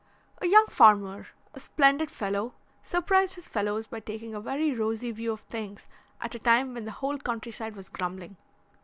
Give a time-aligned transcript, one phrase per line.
[0.41, 5.31] A young farmer, a splendid fellow, surprised his fellows by taking a very rosy view
[5.31, 5.85] of things
[6.19, 8.35] at a time when the whole country side was grumbling.